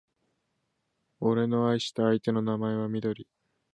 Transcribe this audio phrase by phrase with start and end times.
[1.19, 3.27] 俺の愛した相手の名前はみどり